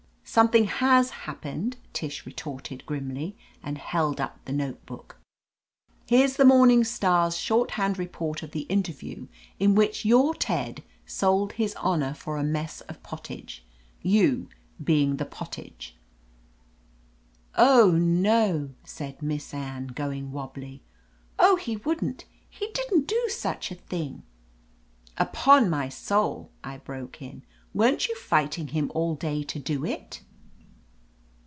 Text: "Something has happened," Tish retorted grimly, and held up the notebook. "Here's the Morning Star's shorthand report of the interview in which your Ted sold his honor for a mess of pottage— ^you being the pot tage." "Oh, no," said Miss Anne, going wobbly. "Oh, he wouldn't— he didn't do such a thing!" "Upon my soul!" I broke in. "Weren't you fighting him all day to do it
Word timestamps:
"Something 0.23 0.63
has 0.63 1.09
happened," 1.09 1.75
Tish 1.91 2.25
retorted 2.25 2.85
grimly, 2.85 3.35
and 3.61 3.77
held 3.77 4.21
up 4.21 4.39
the 4.45 4.53
notebook. 4.53 5.17
"Here's 6.07 6.37
the 6.37 6.45
Morning 6.45 6.85
Star's 6.85 7.35
shorthand 7.35 7.99
report 7.99 8.41
of 8.41 8.51
the 8.51 8.61
interview 8.69 9.27
in 9.59 9.75
which 9.75 10.05
your 10.05 10.33
Ted 10.33 10.83
sold 11.05 11.51
his 11.53 11.75
honor 11.75 12.13
for 12.13 12.37
a 12.37 12.45
mess 12.45 12.79
of 12.79 13.03
pottage— 13.03 13.65
^you 14.15 14.47
being 14.81 15.17
the 15.17 15.25
pot 15.25 15.51
tage." 15.51 15.97
"Oh, 17.55 17.91
no," 17.91 18.69
said 18.85 19.21
Miss 19.21 19.53
Anne, 19.53 19.87
going 19.87 20.31
wobbly. 20.31 20.81
"Oh, 21.39 21.57
he 21.57 21.75
wouldn't— 21.75 22.23
he 22.49 22.69
didn't 22.73 23.05
do 23.05 23.21
such 23.27 23.69
a 23.69 23.75
thing!" 23.75 24.23
"Upon 25.17 25.69
my 25.69 25.89
soul!" 25.89 26.51
I 26.63 26.77
broke 26.77 27.21
in. 27.21 27.43
"Weren't 27.73 28.09
you 28.09 28.15
fighting 28.17 28.69
him 28.69 28.91
all 28.93 29.15
day 29.15 29.43
to 29.43 29.57
do 29.57 29.85
it 29.85 30.21